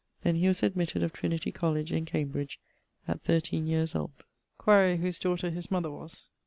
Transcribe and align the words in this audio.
Then 0.23 0.33
he 0.37 0.47
was 0.47 0.63
admitted 0.63 1.03
of 1.03 1.13
Trinity 1.13 1.51
College 1.51 1.91
in 1.91 2.05
Cambridge 2.05 2.59
at 3.07 3.21
13 3.21 3.67
yeares 3.67 3.93
old. 3.93 4.23
Quaere 4.57 4.97
whose 4.97 5.19
daughter 5.19 5.51
his 5.51 5.69
mother 5.69 5.91
was. 5.91 6.25